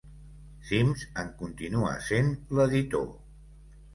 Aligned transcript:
Sims 0.69 1.03
en 1.23 1.29
continua 1.41 1.91
sent 2.07 2.33
l'editor. 2.59 3.07